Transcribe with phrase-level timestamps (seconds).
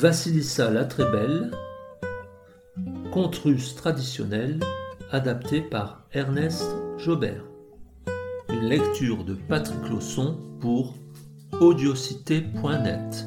[0.00, 1.50] Vassilissa la très belle,
[3.12, 4.58] conte russe traditionnel
[5.12, 7.44] adapté par Ernest Jobert.
[8.48, 10.94] Une lecture de Patrick Lausson pour
[11.60, 13.26] audiocité.net.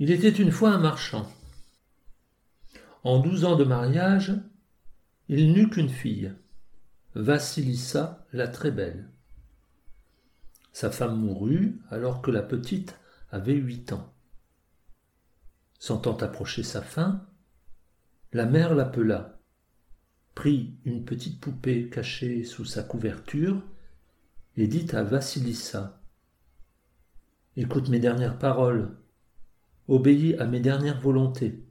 [0.00, 1.28] Il était une fois un marchand.
[3.02, 4.32] En douze ans de mariage,
[5.28, 6.32] il n'eut qu'une fille,
[7.16, 9.08] Vassilissa la très belle.
[10.72, 12.96] Sa femme mourut alors que la petite
[13.32, 14.14] avait huit ans.
[15.80, 17.26] Sentant approcher sa fin,
[18.32, 19.40] la mère l'appela,
[20.36, 23.60] prit une petite poupée cachée sous sa couverture
[24.56, 26.00] et dit à Vassilissa
[27.56, 28.96] Écoute mes dernières paroles,
[29.88, 31.64] obéis à mes dernières volontés.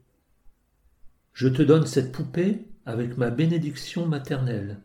[1.32, 4.80] Je te donne cette poupée avec ma bénédiction maternelle.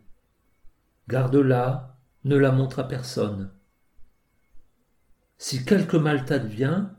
[1.08, 3.50] Garde-la, ne la montre à personne.
[5.36, 6.90] Si quelque mal t'advient,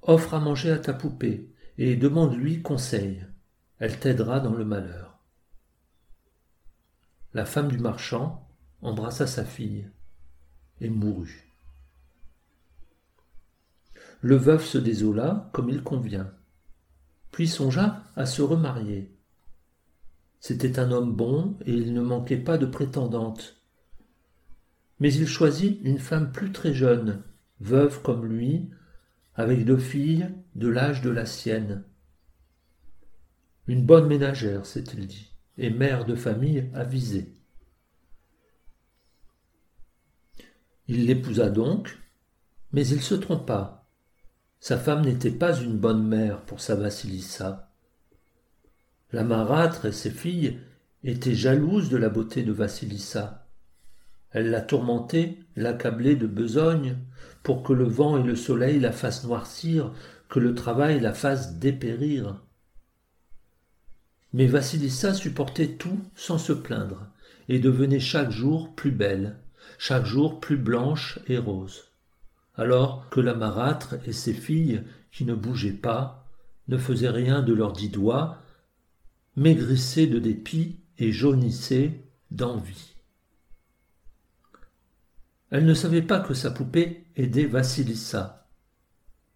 [0.00, 3.26] offre à manger à ta poupée et demande-lui conseil.
[3.78, 5.18] Elle t'aidera dans le malheur.
[7.34, 8.48] La femme du marchand
[8.80, 9.90] embrassa sa fille
[10.80, 11.51] et mourut.
[14.22, 16.32] Le veuf se désola comme il convient,
[17.32, 19.12] puis songea à se remarier.
[20.38, 23.60] C'était un homme bon et il ne manquait pas de prétendantes.
[25.00, 27.24] Mais il choisit une femme plus très jeune,
[27.58, 28.70] veuve comme lui,
[29.34, 31.82] avec deux filles de l'âge de la sienne.
[33.66, 37.34] Une bonne ménagère, s'est-il dit, et mère de famille avisée.
[40.86, 41.98] Il l'épousa donc,
[42.72, 43.81] mais il se trompa.
[44.62, 47.68] Sa femme n'était pas une bonne mère pour sa Vassilissa.
[49.10, 50.60] La marâtre et ses filles
[51.02, 53.48] étaient jalouses de la beauté de Vassilissa.
[54.30, 56.96] Elles la tourmentaient, l'accablaient de besogne,
[57.42, 59.92] pour que le vent et le soleil la fassent noircir,
[60.28, 62.40] que le travail la fasse dépérir.
[64.32, 67.08] Mais Vassilissa supportait tout sans se plaindre,
[67.48, 69.38] et devenait chaque jour plus belle,
[69.76, 71.91] chaque jour plus blanche et rose
[72.54, 76.26] alors que la marâtre et ses filles, qui ne bougeaient pas,
[76.68, 78.38] ne faisaient rien de leurs dix doigts,
[79.36, 82.94] maigrissaient de dépit et jaunissaient d'envie.
[85.50, 88.48] Elle ne savait pas que sa poupée aidait Vassilissa.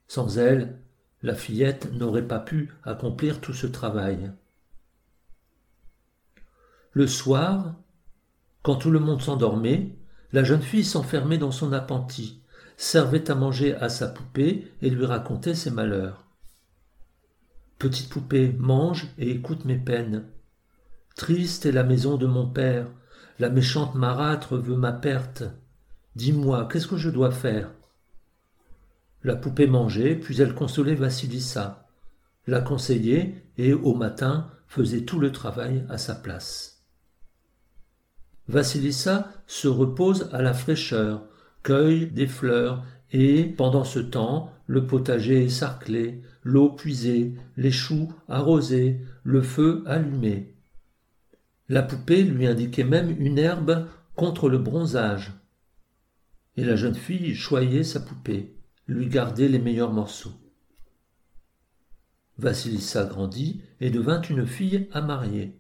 [0.09, 0.79] Sans elle,
[1.23, 4.33] la fillette n'aurait pas pu accomplir tout ce travail.
[6.93, 7.75] Le soir,
[8.63, 9.97] quand tout le monde s'endormait,
[10.33, 12.43] la jeune fille s'enfermait dans son appentis,
[12.77, 16.25] servait à manger à sa poupée et lui racontait ses malheurs.
[17.79, 20.25] Petite poupée, mange et écoute mes peines.
[21.15, 22.89] Triste est la maison de mon père,
[23.39, 25.45] la méchante marâtre veut ma perte.
[26.15, 27.71] Dis-moi, qu'est-ce que je dois faire?
[29.23, 31.89] La poupée mangeait, puis elle consolait Vassilissa,
[32.47, 36.85] la conseillait et, au matin, faisait tout le travail à sa place.
[38.49, 41.25] Vassilissa se repose à la fraîcheur,
[41.71, 49.43] des fleurs, et, pendant ce temps, le potager sarclé, l'eau puisée, les choux arrosés, le
[49.43, 50.55] feu allumé.
[51.69, 55.33] La poupée lui indiquait même une herbe contre le bronzage.
[56.57, 58.55] Et la jeune fille choyait sa poupée,
[58.87, 60.33] lui gardait les meilleurs morceaux.
[62.39, 65.59] Vassilissa grandit et devint une fille à marier.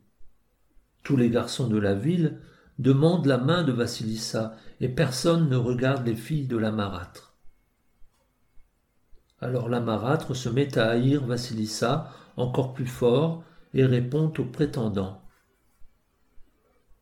[1.02, 2.38] Tous les garçons de la ville
[2.78, 7.34] demande la main de Vassilissa, et personne ne regarde les filles de la marâtre.
[9.41, 15.22] Alors la marâtre se met à haïr Vassilissa encore plus fort et répond au prétendant.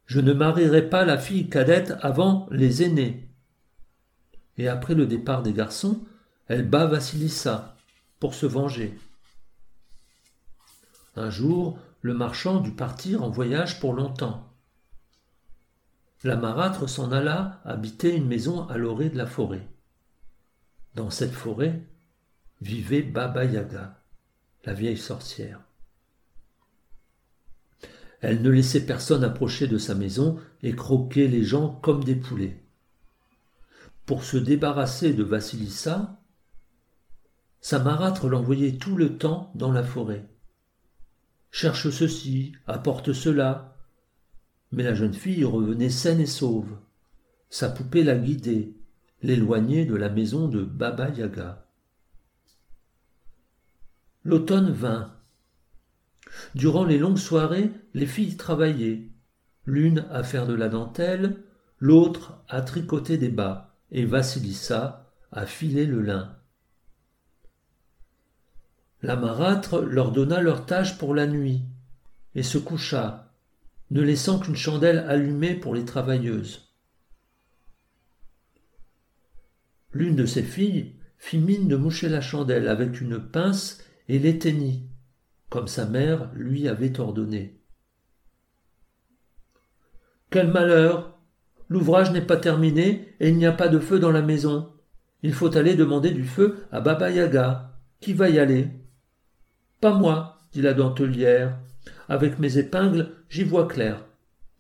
[0.07, 3.29] Je ne marierai pas la fille cadette avant les aînés.
[4.59, 6.05] Et après le départ des garçons,
[6.47, 7.77] elle bat Vassilissa
[8.21, 8.99] pour se venger.
[11.17, 14.54] Un jour, le marchand dut partir en voyage pour longtemps
[16.25, 19.69] la marâtre s'en alla habiter une maison à l'orée de la forêt.
[20.95, 21.83] Dans cette forêt
[22.63, 24.01] vivait Baba Yaga,
[24.65, 25.61] la vieille sorcière.
[28.21, 32.63] Elle ne laissait personne approcher de sa maison et croquait les gens comme des poulets.
[34.07, 36.19] Pour se débarrasser de Vassilissa,
[37.61, 40.27] sa marâtre l'envoyait tout le temps dans la forêt.
[41.51, 43.74] Cherche ceci, apporte cela,
[44.75, 46.77] mais la jeune fille revenait saine et sauve.
[47.49, 48.73] Sa poupée la guidait,
[49.23, 51.67] l'éloignait de la maison de Baba Yaga.
[54.25, 55.15] L'automne vint.
[56.55, 59.09] Durant les longues soirées, les filles travaillaient,
[59.67, 61.37] l'une à faire de la dentelle,
[61.79, 66.37] l'autre à tricoter des bas, et Vassilissa à filer le lin.
[69.03, 71.63] La marâtre leur donna leur tâche pour la nuit,
[72.35, 73.24] et se coucha,
[73.91, 76.75] ne laissant qu'une chandelle allumée pour les travailleuses.
[79.93, 84.89] L'une de ses filles fit mine de moucher la chandelle avec une pince et l'éteignit,
[85.49, 87.61] comme sa mère lui avait ordonné.
[90.31, 91.15] Quel malheur
[91.69, 94.73] L'ouvrage n'est pas terminé et il n'y a pas de feu dans la maison.
[95.23, 97.79] Il faut aller demander du feu à Baba Yaga.
[98.01, 98.69] Qui va y aller?
[99.81, 101.59] Pas moi, dit la dentelière.
[102.09, 104.05] Avec mes épingles, j'y vois clair.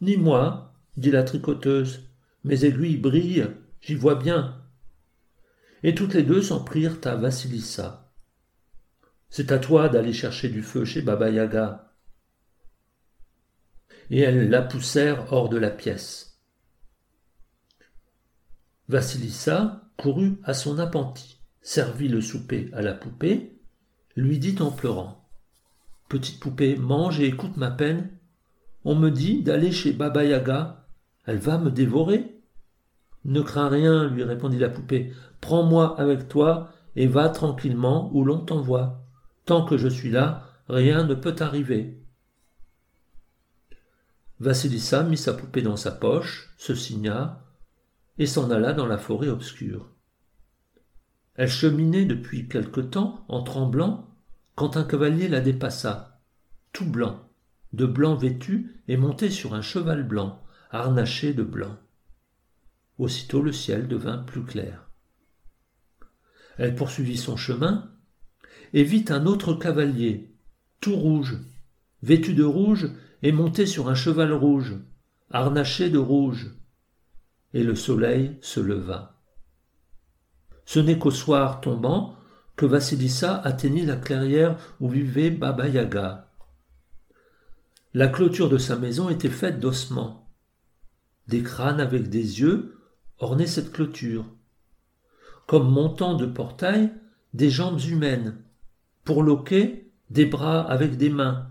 [0.00, 2.08] Ni moi, dit la tricoteuse.
[2.44, 3.50] Mes aiguilles brillent,
[3.80, 4.60] j'y vois bien.
[5.82, 8.12] Et toutes les deux s'en prirent à Vassilissa.
[9.28, 11.92] C'est à toi d'aller chercher du feu chez Baba Yaga.
[14.10, 16.40] Et elles la poussèrent hors de la pièce.
[18.88, 23.58] Vassilissa courut à son appentis, servit le souper à la poupée,
[24.16, 25.23] lui dit en pleurant
[26.08, 28.10] Petite poupée, mange et écoute ma peine.
[28.84, 30.86] On me dit d'aller chez Baba Yaga.
[31.24, 32.40] Elle va me dévorer.
[33.24, 35.12] Ne crains rien, lui répondit la poupée.
[35.40, 39.02] Prends-moi avec toi et va tranquillement où l'on t'envoie.
[39.46, 42.00] Tant que je suis là, rien ne peut arriver.
[44.40, 47.42] Vassilissa mit sa poupée dans sa poche, se signa,
[48.18, 49.90] et s'en alla dans la forêt obscure.
[51.34, 54.13] Elle cheminait depuis quelque temps en tremblant
[54.54, 56.20] quand un cavalier la dépassa,
[56.72, 57.28] tout blanc,
[57.72, 61.76] de blanc vêtu et monté sur un cheval blanc, harnaché de blanc.
[62.98, 64.88] Aussitôt le ciel devint plus clair.
[66.56, 67.90] Elle poursuivit son chemin
[68.72, 70.36] et vit un autre cavalier,
[70.80, 71.38] tout rouge,
[72.02, 72.90] vêtu de rouge
[73.22, 74.76] et monté sur un cheval rouge,
[75.30, 76.54] harnaché de rouge.
[77.54, 79.20] Et le soleil se leva.
[80.64, 82.16] Ce n'est qu'au soir tombant
[82.56, 86.28] que Vassilissa atteignit la clairière où vivait Baba Yaga.
[87.94, 90.28] La clôture de sa maison était faite d'ossements.
[91.28, 92.78] Des crânes avec des yeux
[93.18, 94.26] ornaient cette clôture.
[95.46, 96.92] Comme montant de portail,
[97.34, 98.36] des jambes humaines,
[99.04, 101.48] pour loquer, des bras avec des mains,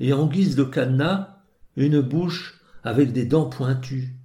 [0.00, 1.38] et en guise de cadenas,
[1.76, 4.16] une bouche avec des dents pointues.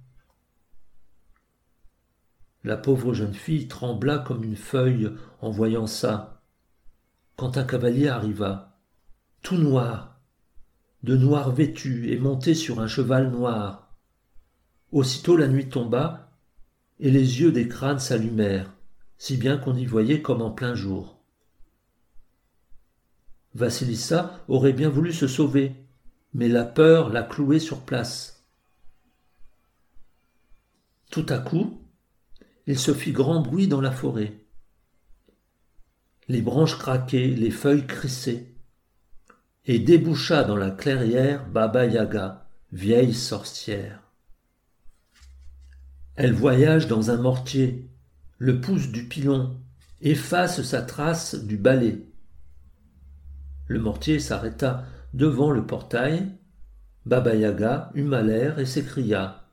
[2.68, 5.10] La pauvre jeune fille trembla comme une feuille
[5.40, 6.42] en voyant ça,
[7.34, 8.78] quand un cavalier arriva,
[9.40, 10.20] tout noir,
[11.02, 13.96] de noir vêtu et monté sur un cheval noir.
[14.92, 16.30] Aussitôt la nuit tomba,
[17.00, 18.74] et les yeux des crânes s'allumèrent,
[19.16, 21.22] si bien qu'on y voyait comme en plein jour.
[23.54, 25.74] Vassilissa aurait bien voulu se sauver,
[26.34, 28.44] mais la peur l'a clouée sur place.
[31.10, 31.87] Tout à coup,
[32.68, 34.44] il se fit grand bruit dans la forêt.
[36.28, 38.54] Les branches craquaient, les feuilles crissaient,
[39.64, 44.02] et déboucha dans la clairière Baba Yaga, vieille sorcière.
[46.14, 47.88] Elle voyage dans un mortier,
[48.36, 49.58] le pouce du pilon,
[50.02, 52.06] efface sa trace du balai.
[53.66, 56.32] Le mortier s'arrêta devant le portail.
[57.06, 59.47] Baba Yaga huma l'air et s'écria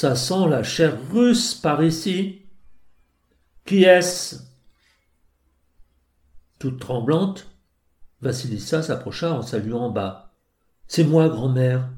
[0.00, 2.42] Ça sent la chair russe par ici.
[3.64, 4.36] Qui est-ce?
[6.60, 7.48] Toute tremblante,
[8.20, 10.36] Vassilissa s'approcha en saluant bas.
[10.86, 11.90] C'est moi, grand-mère.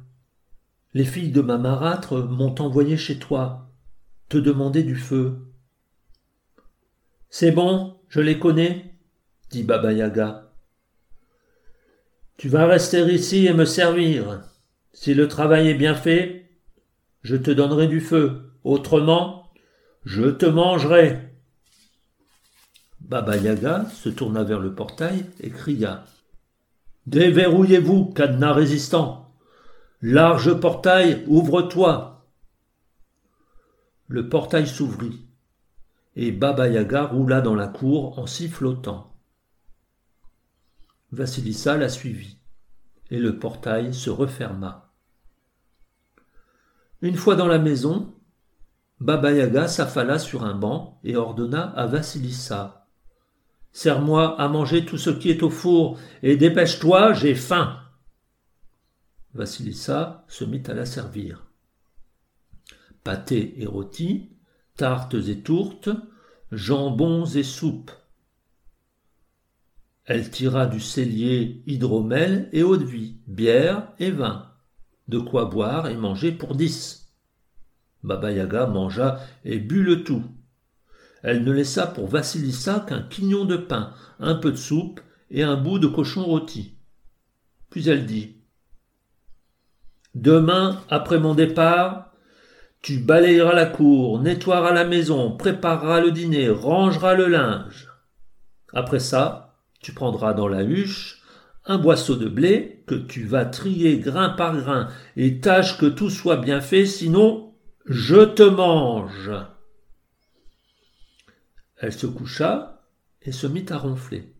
[0.95, 3.69] Les filles de ma marâtre m'ont envoyé chez toi,
[4.30, 5.52] te demander du feu.
[7.28, 8.95] C'est bon, je les connais,
[9.50, 10.50] dit Baba Yaga.
[12.38, 14.42] Tu vas rester ici et me servir.
[14.95, 16.39] Si le travail est bien fait,
[17.23, 18.53] je te donnerai du feu.
[18.65, 19.50] Autrement,
[20.05, 21.31] je te mangerai.
[23.00, 26.05] Baba Yaga se tourna vers le portail et cria.
[27.07, 29.35] Déverrouillez-vous, cadenas résistant.
[30.03, 32.27] Large portail, ouvre-toi.
[34.07, 35.27] Le portail s'ouvrit,
[36.17, 39.12] et Baba Yaga roula dans la cour en sifflotant.
[41.12, 42.39] Vassilissa la suivit,
[43.11, 44.89] et le portail se referma.
[47.02, 48.14] Une fois dans la maison,
[49.00, 52.87] Baba Yaga s'affala sur un banc et ordonna à Vassilissa
[53.73, 57.80] Sers-moi à manger tout ce qui est au four, et dépêche-toi, j'ai faim.
[59.33, 61.47] Vassilissa se mit à la servir.
[63.04, 64.30] Pâté et rôti,
[64.76, 65.88] tartes et tourtes,
[66.52, 67.92] jambons et soupes,
[70.04, 74.50] Elle tira du cellier hydromel et eau de vie, bière et vin,
[75.11, 77.12] de quoi boire et manger pour dix.
[78.02, 80.25] Baba Yaga mangea et but le tout.
[81.23, 85.00] Elle ne laissa pour Vassilissa qu'un quignon de pain, un peu de soupe
[85.31, 86.76] et un bout de cochon rôti.
[87.69, 88.37] Puis elle dit
[90.14, 92.12] Demain, après mon départ,
[92.81, 97.88] tu balayeras la cour, nettoieras la maison, prépareras le dîner, rangeras le linge.
[98.73, 101.20] Après ça, tu prendras dans la huche
[101.64, 106.11] un boisseau de blé que tu vas trier grain par grain et tâche que tout
[106.11, 107.55] soit bien fait, sinon
[107.87, 109.31] je te mange.
[111.76, 112.83] Elle se coucha
[113.23, 114.35] et se mit à ronfler.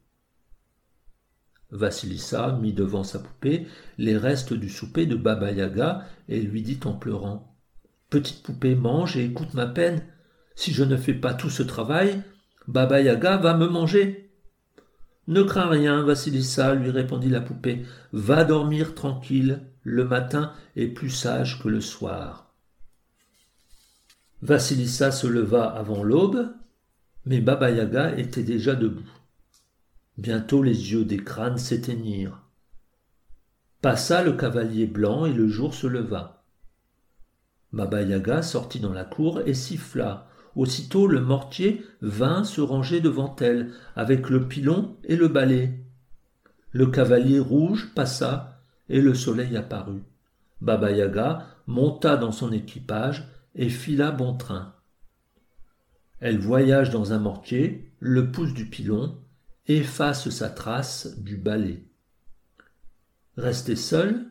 [1.71, 6.81] Vassilissa mit devant sa poupée les restes du souper de Baba Yaga et lui dit
[6.85, 7.57] en pleurant
[8.09, 10.03] Petite poupée, mange et écoute ma peine.
[10.57, 12.23] Si je ne fais pas tout ce travail,
[12.67, 14.30] Baba Yaga va me manger.
[15.27, 17.85] Ne crains rien, Vassilissa, lui répondit la poupée.
[18.13, 19.61] Va dormir tranquille.
[19.83, 22.53] Le matin est plus sage que le soir.
[24.43, 26.49] Vassilissa se leva avant l'aube,
[27.27, 29.11] mais Baba Yaga était déjà debout.
[30.17, 32.41] Bientôt les yeux des crânes s'éteignirent.
[33.83, 36.45] Passa le cavalier blanc et le jour se leva.
[37.73, 40.30] Baba Yaga sortit dans la cour et siffla.
[40.57, 45.79] Aussitôt le mortier vint se ranger devant elle, avec le pilon et le balai.
[46.73, 50.03] Le cavalier rouge passa et le soleil apparut.
[50.61, 54.75] Baba Yaga monta dans son équipage et fila bon train.
[56.19, 59.17] Elle voyage dans un mortier, le pouce du pilon,
[59.67, 61.85] efface sa trace du balai.
[63.37, 64.27] Restée seule,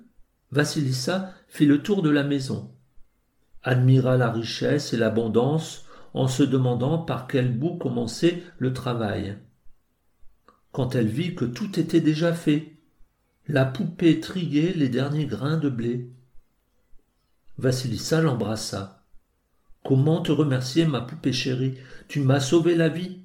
[0.52, 2.72] Vassilissa fit le tour de la maison,
[3.64, 9.38] admira la richesse et l'abondance en se demandant par quel bout commencer le travail.
[10.72, 12.78] Quand elle vit que tout était déjà fait,
[13.48, 16.12] la poupée triait les derniers grains de blé.
[17.58, 19.04] Vassilissa l'embrassa.
[19.84, 21.78] Comment te remercier, ma poupée chérie?
[22.08, 23.24] Tu m'as sauvé la vie.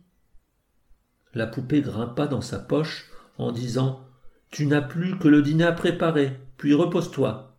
[1.35, 4.07] La poupée grimpa dans sa poche en disant
[4.51, 7.57] Tu n'as plus que le dîner à préparer, puis repose-toi.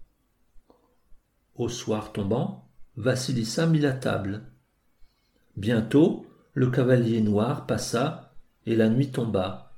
[1.56, 4.44] Au soir tombant, Vassilissa mit la table.
[5.58, 8.34] Bientôt, le cavalier noir passa
[8.66, 9.74] et la nuit tomba.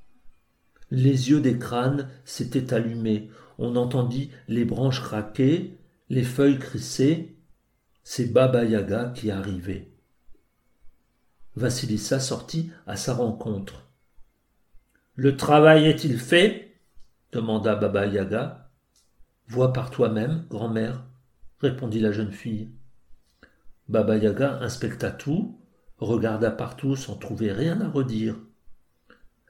[0.89, 5.77] Les yeux des crânes s'étaient allumés, on entendit les branches craquer,
[6.09, 7.35] les feuilles crisser.
[8.03, 9.91] C'est Baba Yaga qui arrivait.
[11.55, 13.87] Vassilissa sortit à sa rencontre.
[15.15, 16.79] Le travail est-il fait?
[17.31, 18.69] demanda Baba Yaga.
[19.47, 21.03] Vois par toi-même, grand-mère,
[21.59, 22.71] répondit la jeune fille.
[23.89, 25.56] Baba Yaga inspecta tout,
[25.99, 28.35] regarda partout sans trouver rien à redire.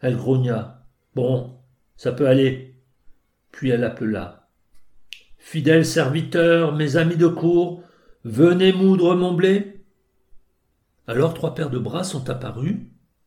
[0.02, 0.86] Elle grogna.
[1.16, 1.58] Bon,
[1.96, 2.76] ça peut aller.
[3.52, 4.50] Puis elle appela.
[5.38, 7.84] Fidèles serviteurs, mes amis de cour,
[8.24, 9.86] venez moudre mon blé.
[11.08, 12.78] Alors trois paires de bras sont apparus,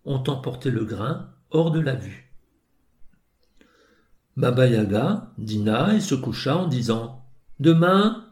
[0.04, 2.32] ont emporté le grain hors de la vue.
[4.36, 7.24] Baba Yaga dîna et se coucha en disant
[7.58, 8.26] Demain,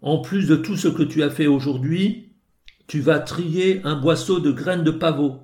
[0.00, 2.31] en plus de tout ce que tu as fait aujourd'hui,
[2.92, 5.40] tu vas trier un boisseau de graines de pavot.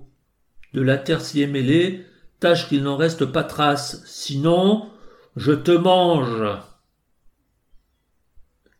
[0.74, 2.04] De la terre s'y est mêlée,
[2.40, 4.90] tâche qu'il n'en reste pas trace, sinon
[5.34, 6.44] je te mange.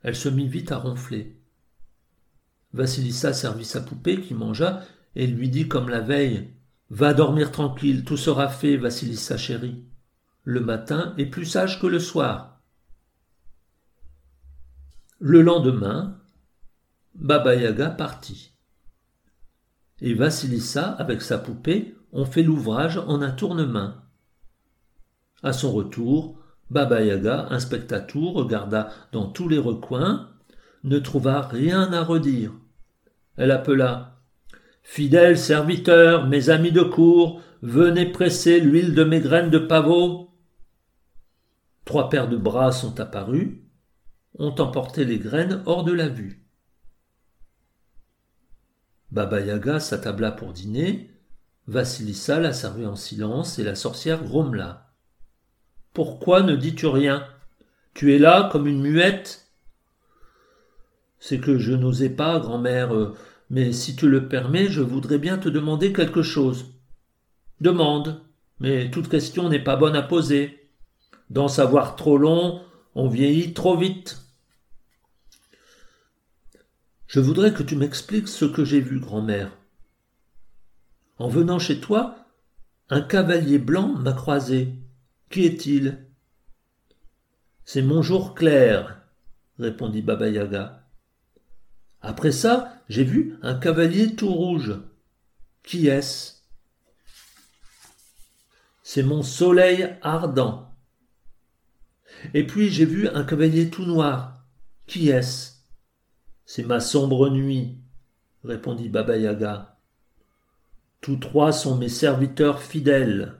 [0.03, 1.35] Elle se mit vite à ronfler.
[2.75, 4.83] Vassilissa servit sa poupée qui mangea
[5.17, 6.51] et lui dit comme la veille
[6.91, 9.83] Va dormir tranquille, tout sera fait, Vassilissa chérie
[10.45, 12.61] le matin est plus sage que le soir.
[15.21, 16.21] Le lendemain,
[17.15, 18.58] Baba Yaga partit.
[20.00, 23.95] Et Vassilissa, avec sa poupée, ont fait l'ouvrage en un tournement.
[25.43, 26.38] À son retour,
[26.71, 30.28] Baba Yaga inspecta tout, regarda dans tous les recoins,
[30.85, 32.52] ne trouva rien à redire.
[33.37, 34.19] Elle appela
[34.83, 40.31] Fidèles serviteurs, mes amis de cour, venez presser l'huile de mes graines de pavot.
[41.85, 43.59] Trois paires de bras sont apparus,
[44.38, 46.48] ont emporté les graines hors de la vue.
[49.11, 51.11] Baba Yaga s'attabla pour dîner,
[51.67, 54.91] Vassilissa la servit en silence et la sorcière grommela.
[55.93, 57.27] Pourquoi ne dis-tu rien?
[57.95, 59.47] Tu es là comme une muette?
[61.19, 62.93] C'est que je n'osais pas, grand-mère,
[63.50, 66.67] mais si tu le permets, je voudrais bien te demander quelque chose.
[67.61, 68.21] Demande,
[68.61, 70.71] mais toute question n'est pas bonne à poser.
[71.31, 72.62] D'en savoir trop long,
[72.95, 74.27] on vieillit trop vite.
[77.09, 79.57] Je voudrais que tu m'expliques ce que j'ai vu, grand-mère.
[81.17, 82.27] En venant chez toi,
[82.91, 84.75] Un cavalier blanc m'a croisé.
[85.29, 86.07] Qui est-il?
[87.67, 89.03] C'est mon jour clair,
[89.59, 90.87] répondit Baba Yaga.
[92.00, 94.75] Après ça, j'ai vu un cavalier tout rouge.
[95.62, 96.38] Qui est-ce?
[98.83, 100.75] C'est mon soleil ardent.
[102.33, 104.47] Et puis j'ai vu un cavalier tout noir.
[104.87, 105.58] Qui est-ce?
[106.50, 107.76] C'est ma sombre nuit,
[108.43, 109.76] répondit Baba Yaga.
[111.02, 113.37] Tous trois sont mes serviteurs fidèles.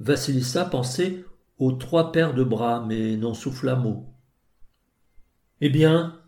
[0.00, 1.24] Vassilissa pensait
[1.58, 4.12] aux trois paires de bras, mais n'en souffla mot.
[5.60, 6.20] Eh bien,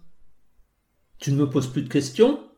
[1.18, 2.48] tu ne me poses plus de questions?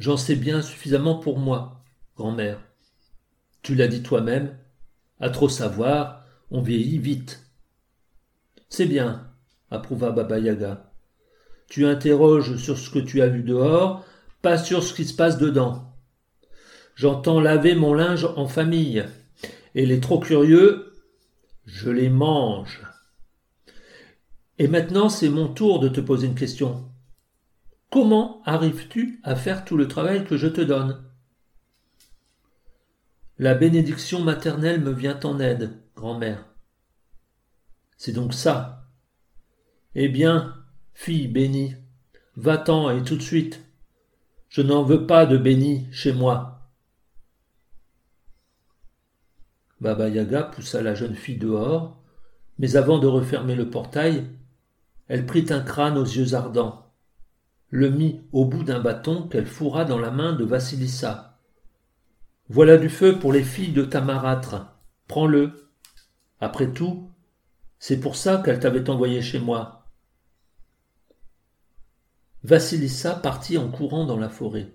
[0.00, 1.84] J'en sais bien suffisamment pour moi,
[2.16, 2.60] grand-mère.
[3.62, 4.58] Tu l'as dit toi-même,
[5.20, 7.48] à trop savoir, on vieillit vite.
[8.68, 9.30] C'est bien,
[9.74, 10.90] approuva Baba Yaga.
[11.68, 14.04] Tu interroges sur ce que tu as vu dehors,
[14.42, 15.94] pas sur ce qui se passe dedans.
[16.94, 19.04] J'entends laver mon linge en famille,
[19.74, 20.94] et les trop curieux,
[21.66, 22.82] je les mange.
[24.58, 26.88] Et maintenant, c'est mon tour de te poser une question.
[27.90, 31.02] Comment arrives-tu à faire tout le travail que je te donne?
[33.38, 36.44] La bénédiction maternelle me vient en aide, grand-mère.
[37.96, 38.83] C'est donc ça.
[39.96, 40.54] Eh bien,
[40.92, 41.76] fille bénie,
[42.36, 43.64] va-t'en et tout de suite.
[44.48, 46.68] Je n'en veux pas de béni chez moi.
[49.80, 52.02] Baba Yaga poussa la jeune fille dehors,
[52.58, 54.26] mais avant de refermer le portail,
[55.06, 56.92] elle prit un crâne aux yeux ardents,
[57.68, 61.38] le mit au bout d'un bâton qu'elle fourra dans la main de Vassilissa.
[62.48, 64.76] Voilà du feu pour les filles de Tamaratre.
[65.06, 65.70] Prends-le.
[66.40, 67.10] Après tout,
[67.78, 69.73] c'est pour ça qu'elle t'avait envoyé chez moi.
[72.44, 74.70] Vassilissa partit en courant dans la forêt.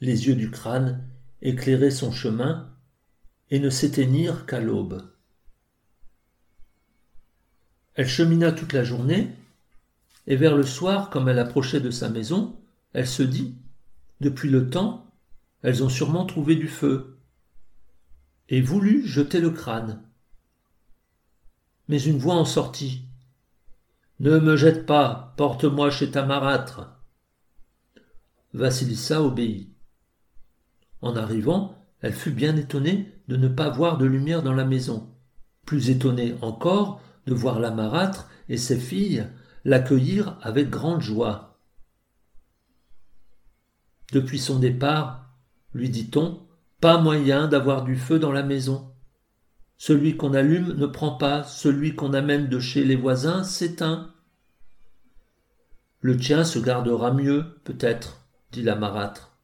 [0.00, 1.08] Les yeux du crâne
[1.40, 2.68] éclairaient son chemin
[3.50, 5.08] et ne s'éteignirent qu'à l'aube.
[7.94, 9.30] Elle chemina toute la journée,
[10.26, 12.58] et vers le soir, comme elle approchait de sa maison,
[12.92, 13.54] elle se dit
[14.20, 15.06] Depuis le temps,
[15.62, 17.16] elles ont sûrement trouvé du feu,
[18.48, 20.02] et voulut jeter le crâne.
[21.88, 23.05] Mais une voix en sortit.
[24.18, 26.90] Ne me jette pas, porte-moi chez ta marâtre.
[28.54, 29.76] Vassilissa obéit.
[31.02, 35.14] En arrivant, elle fut bien étonnée de ne pas voir de lumière dans la maison.
[35.66, 39.26] Plus étonnée encore de voir la marâtre et ses filles
[39.64, 41.60] l'accueillir avec grande joie.
[44.12, 45.28] Depuis son départ,
[45.74, 46.46] lui dit-on,
[46.80, 48.94] pas moyen d'avoir du feu dans la maison.
[49.78, 54.14] Celui qu'on allume ne prend pas, celui qu'on amène de chez les voisins s'éteint.
[56.00, 59.36] Le tien se gardera mieux, peut-être, dit la marâtre.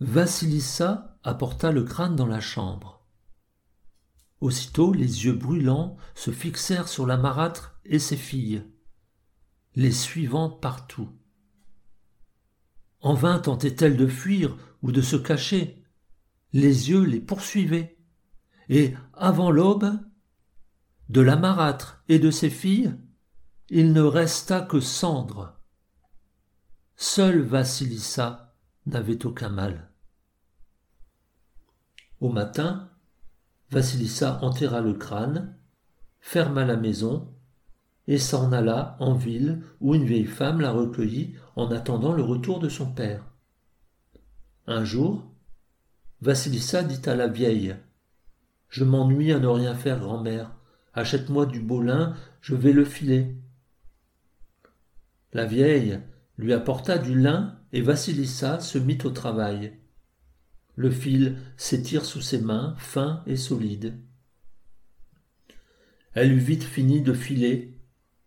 [0.00, 3.02] Vassilissa apporta le crâne dans la chambre.
[4.40, 8.62] Aussitôt les yeux brûlants se fixèrent sur la marâtre et ses filles,
[9.74, 11.10] les suivant partout.
[13.00, 15.82] En vain tentait-elle de fuir ou de se cacher.
[16.52, 17.95] Les yeux les poursuivaient.
[18.68, 19.98] Et, avant l'aube,
[21.08, 22.94] de la marâtre et de ses filles,
[23.68, 25.56] il ne resta que cendre.
[26.96, 28.54] Seule Vassilissa
[28.86, 29.90] n'avait aucun mal.
[32.20, 32.90] Au matin,
[33.70, 35.56] Vassilissa enterra le crâne,
[36.20, 37.32] ferma la maison,
[38.08, 42.60] et s'en alla en ville où une vieille femme la recueillit en attendant le retour
[42.60, 43.24] de son père.
[44.66, 45.24] Un jour,
[46.20, 47.76] Vassilissa dit à la vieille
[48.68, 50.52] Je m'ennuie à ne rien faire, grand-mère.
[50.94, 53.36] Achète-moi du beau lin, je vais le filer.
[55.32, 56.00] La vieille
[56.38, 59.78] lui apporta du lin et Vassilissa se mit au travail.
[60.74, 63.98] Le fil s'étire sous ses mains, fin et solide.
[66.12, 67.78] Elle eut vite fini de filer,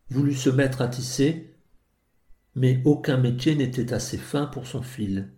[0.09, 1.55] voulut se mettre à tisser,
[2.53, 5.31] mais aucun métier n'était assez fin pour son fil.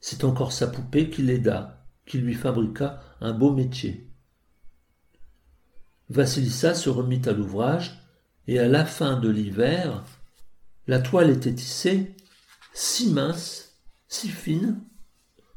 [0.00, 4.08] C'est encore sa poupée qui l'aida, qui lui fabriqua un beau métier.
[6.08, 8.00] Vassilissa se remit à l'ouvrage,
[8.46, 10.04] et à la fin de l'hiver,
[10.86, 12.14] la toile était tissée
[12.72, 14.80] si mince, si fine,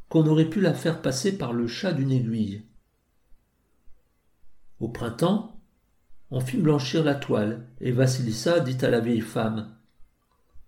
[0.10, 2.64] qu'on aurait pu la faire passer par le chat d'une aiguille.
[4.80, 5.60] Au printemps,
[6.32, 9.76] on fit blanchir la toile, et Vassilissa dit à la vieille femme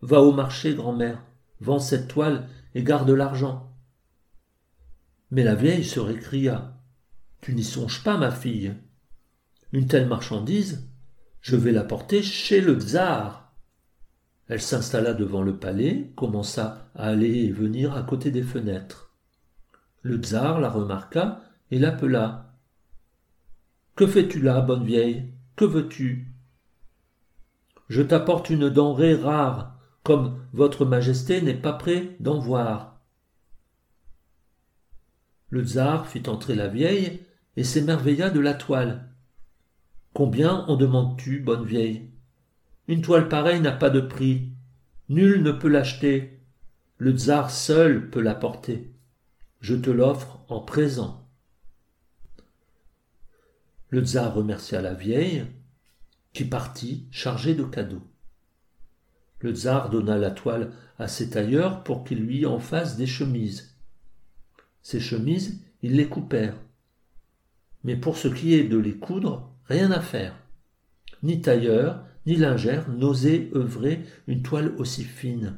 [0.02, 1.24] Va au marché, grand-mère,
[1.60, 3.71] vends cette toile et garde l'argent.
[5.32, 6.78] Mais la vieille se récria
[7.40, 8.76] Tu n'y songes pas, ma fille.
[9.72, 10.90] Une telle marchandise,
[11.40, 13.54] je vais la porter chez le tsar.
[14.48, 19.16] Elle s'installa devant le palais, commença à aller et venir à côté des fenêtres.
[20.02, 21.42] Le tsar la remarqua
[21.72, 22.58] et l'appela.
[23.96, 25.32] Que fais-tu là, bonne vieille?
[25.56, 26.34] Que veux-tu?
[27.88, 32.91] Je t'apporte une denrée rare, comme votre majesté n'est pas prêt d'en voir.
[35.52, 37.20] Le tsar fit entrer la vieille
[37.58, 39.10] et s'émerveilla de la toile.
[40.14, 42.10] Combien en demandes-tu, bonne vieille?
[42.88, 44.54] Une toile pareille n'a pas de prix.
[45.10, 46.40] Nul ne peut l'acheter.
[46.98, 48.94] Le tsar seul peut la porter.
[49.60, 51.28] Je te l'offre en présent.
[53.90, 55.46] Le tsar remercia la vieille,
[56.32, 58.08] qui partit chargée de cadeaux.
[59.40, 63.76] Le tsar donna la toile à ses tailleurs pour qu'ils lui en fassent des chemises.
[64.82, 66.58] Ces chemises, ils les coupèrent.
[67.84, 70.36] Mais pour ce qui est de les coudre, rien à faire.
[71.24, 75.58] Ni tailleur, ni lingère n'osaient œuvrer une toile aussi fine.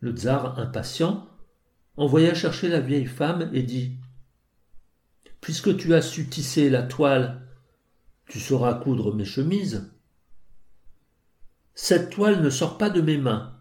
[0.00, 1.28] Le tsar, impatient,
[1.96, 3.96] envoya chercher la vieille femme et dit
[5.40, 7.42] Puisque tu as su tisser la toile,
[8.26, 9.90] tu sauras coudre mes chemises.
[11.74, 13.56] Cette toile ne sort pas de mes mains.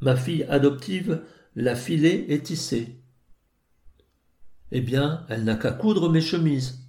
[0.00, 1.22] Ma fille adoptive
[1.54, 3.00] l'a filée et tissée.
[4.72, 6.86] Eh bien, elle n'a qu'à coudre mes chemises.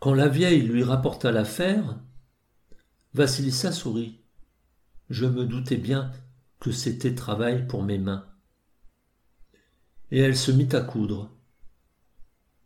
[0.00, 2.00] Quand la vieille lui rapporta l'affaire,
[3.14, 4.18] Vassilissa sourit.
[5.10, 6.10] Je me doutais bien
[6.58, 8.26] que c'était travail pour mes mains.
[10.10, 11.30] Et elle se mit à coudre.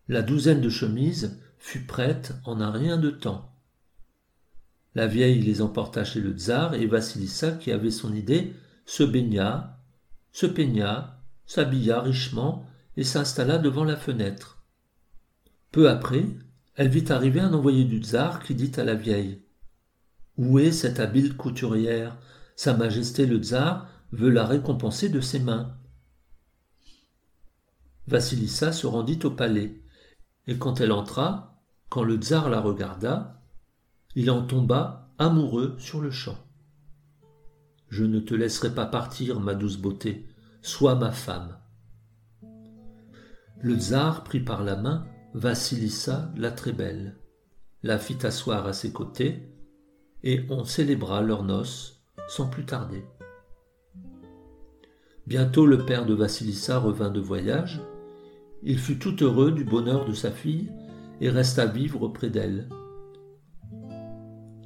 [0.09, 3.53] La douzaine de chemises fut prête en un rien de temps.
[4.95, 8.55] La vieille les emporta chez le tsar et Vassilissa, qui avait son idée,
[8.87, 9.79] se baigna,
[10.33, 11.16] se peigna,
[11.47, 14.65] s'habilla richement et s'installa devant la fenêtre.
[15.71, 16.27] Peu après,
[16.75, 19.43] elle vit arriver un envoyé du tsar qui dit à la vieille
[20.37, 22.17] Où est cette habile couturière?
[22.57, 25.77] Sa Majesté le tsar veut la récompenser de ses mains.
[28.07, 29.83] Vassilissa se rendit au palais,
[30.47, 33.43] et quand elle entra, quand le tsar la regarda,
[34.15, 36.39] il en tomba amoureux sur le champ.
[37.89, 40.27] Je ne te laisserai pas partir, ma douce beauté,
[40.67, 41.57] Sois ma femme.
[43.61, 47.15] Le tsar prit par la main Vassilissa la très belle,
[47.85, 49.49] la fit asseoir à ses côtés,
[50.25, 53.05] et on célébra leurs noces sans plus tarder.
[55.29, 57.81] Bientôt le père de Vassilissa revint de voyage,
[58.65, 60.73] il fut tout heureux du bonheur de sa fille
[61.21, 62.69] et resta vivre auprès d'elle.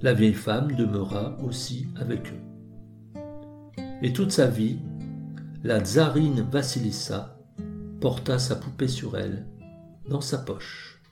[0.01, 3.83] La vieille femme demeura aussi avec eux.
[4.01, 4.79] Et toute sa vie,
[5.63, 7.37] la tsarine Vassilissa
[8.01, 9.47] porta sa poupée sur elle,
[10.09, 11.03] dans sa poche.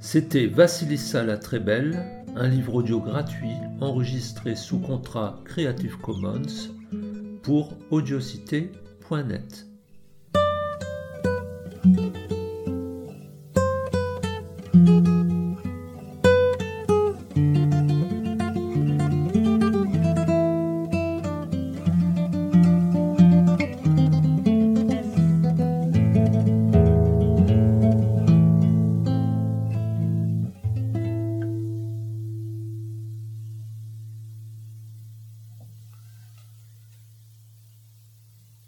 [0.00, 6.70] C'était Vassilissa la très belle, un livre audio gratuit enregistré sous contrat Creative Commons
[7.42, 9.71] pour audiocité.net.